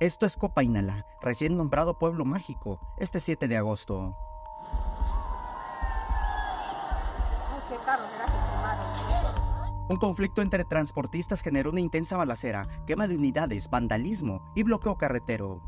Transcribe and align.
Esto 0.00 0.26
es 0.26 0.36
Copainala, 0.36 1.06
recién 1.20 1.56
nombrado 1.56 1.98
pueblo 1.98 2.24
mágico, 2.24 2.80
este 2.98 3.18
7 3.18 3.48
de 3.48 3.56
agosto. 3.56 4.16
Un 9.88 9.96
conflicto 9.96 10.42
entre 10.42 10.64
transportistas 10.64 11.40
generó 11.40 11.70
una 11.70 11.80
intensa 11.80 12.16
balacera, 12.16 12.68
quema 12.86 13.08
de 13.08 13.16
unidades, 13.16 13.70
vandalismo 13.70 14.42
y 14.54 14.62
bloqueo 14.62 14.96
carretero. 14.96 15.62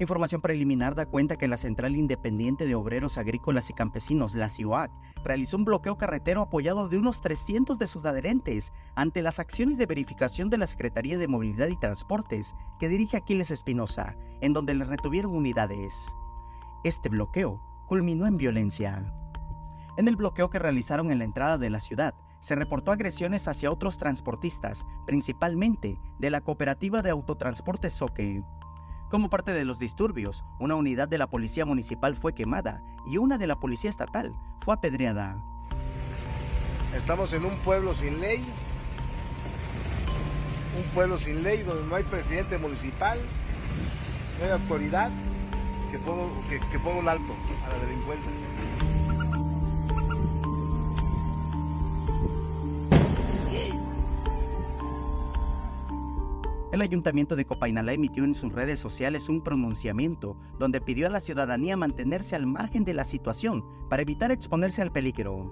Información 0.00 0.40
preliminar 0.40 0.94
da 0.94 1.06
cuenta 1.06 1.36
que 1.36 1.48
la 1.48 1.56
Central 1.56 1.96
Independiente 1.96 2.66
de 2.66 2.76
Obreros 2.76 3.18
Agrícolas 3.18 3.68
y 3.68 3.72
Campesinos, 3.72 4.32
la 4.32 4.48
CIOAC, 4.48 4.92
realizó 5.24 5.56
un 5.56 5.64
bloqueo 5.64 5.98
carretero 5.98 6.40
apoyado 6.40 6.88
de 6.88 6.98
unos 6.98 7.20
300 7.20 7.80
de 7.80 7.88
sus 7.88 8.04
adherentes 8.04 8.72
ante 8.94 9.22
las 9.22 9.40
acciones 9.40 9.76
de 9.76 9.86
verificación 9.86 10.50
de 10.50 10.58
la 10.58 10.68
Secretaría 10.68 11.18
de 11.18 11.26
Movilidad 11.26 11.66
y 11.66 11.76
Transportes 11.76 12.54
que 12.78 12.88
dirige 12.88 13.16
Aquiles 13.16 13.50
Espinosa, 13.50 14.14
en 14.40 14.52
donde 14.52 14.74
le 14.74 14.84
retuvieron 14.84 15.34
unidades. 15.34 16.06
Este 16.84 17.08
bloqueo 17.08 17.60
culminó 17.88 18.28
en 18.28 18.36
violencia. 18.36 19.12
En 19.96 20.06
el 20.06 20.14
bloqueo 20.14 20.48
que 20.48 20.60
realizaron 20.60 21.10
en 21.10 21.18
la 21.18 21.24
entrada 21.24 21.58
de 21.58 21.70
la 21.70 21.80
ciudad, 21.80 22.14
se 22.40 22.54
reportó 22.54 22.92
agresiones 22.92 23.48
hacia 23.48 23.72
otros 23.72 23.98
transportistas, 23.98 24.86
principalmente 25.06 25.98
de 26.20 26.30
la 26.30 26.40
cooperativa 26.40 27.02
de 27.02 27.10
autotransporte 27.10 27.90
Soque. 27.90 28.44
Como 29.10 29.30
parte 29.30 29.54
de 29.54 29.64
los 29.64 29.78
disturbios, 29.78 30.44
una 30.58 30.74
unidad 30.74 31.08
de 31.08 31.16
la 31.16 31.28
policía 31.28 31.64
municipal 31.64 32.14
fue 32.14 32.34
quemada 32.34 32.82
y 33.06 33.16
una 33.16 33.38
de 33.38 33.46
la 33.46 33.56
policía 33.56 33.88
estatal 33.88 34.34
fue 34.60 34.74
apedreada. 34.74 35.42
Estamos 36.94 37.32
en 37.32 37.46
un 37.46 37.56
pueblo 37.60 37.94
sin 37.94 38.20
ley, 38.20 38.44
un 40.76 40.94
pueblo 40.94 41.16
sin 41.16 41.42
ley 41.42 41.62
donde 41.62 41.88
no 41.88 41.96
hay 41.96 42.04
presidente 42.04 42.58
municipal, 42.58 43.18
no 44.38 44.44
hay 44.44 44.50
autoridad 44.50 45.10
que 45.90 45.98
ponga, 45.98 46.98
un 46.98 47.08
alto 47.08 47.32
a 47.64 47.68
la 47.72 47.86
delincuencia. 47.86 48.30
El 56.70 56.82
ayuntamiento 56.82 57.34
de 57.34 57.46
Copainalá 57.46 57.94
emitió 57.94 58.24
en 58.24 58.34
sus 58.34 58.52
redes 58.52 58.78
sociales 58.78 59.30
un 59.30 59.42
pronunciamiento 59.42 60.36
donde 60.58 60.82
pidió 60.82 61.06
a 61.06 61.10
la 61.10 61.20
ciudadanía 61.20 61.78
mantenerse 61.78 62.36
al 62.36 62.46
margen 62.46 62.84
de 62.84 62.92
la 62.92 63.04
situación 63.04 63.64
para 63.88 64.02
evitar 64.02 64.30
exponerse 64.30 64.82
al 64.82 64.92
peligro. 64.92 65.50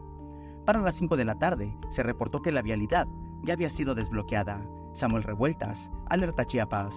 Para 0.67 0.81
las 0.81 0.97
5 0.97 1.17
de 1.17 1.25
la 1.25 1.39
tarde 1.39 1.75
se 1.89 2.03
reportó 2.03 2.43
que 2.43 2.53
la 2.53 2.61
vialidad 2.61 3.09
ya 3.43 3.55
había 3.55 3.71
sido 3.71 3.95
desbloqueada. 3.95 4.67
Samuel 4.93 5.23
Revueltas, 5.23 5.91
Alerta 6.07 6.45
Chiapas. 6.45 6.97